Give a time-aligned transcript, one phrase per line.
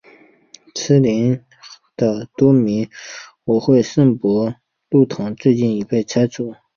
[0.73, 1.43] 毗邻
[1.95, 2.89] 的多明
[3.43, 4.49] 我会圣伯
[4.89, 6.55] 多禄堂最近已经拆除。